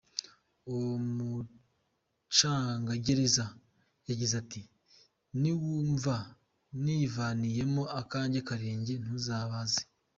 [0.73, 3.45] Uwo mucungagereza
[4.09, 4.61] yagize ati
[5.39, 6.15] “Niwumva
[6.83, 9.83] nivaniyemo akanjye karenge ntuzabaze!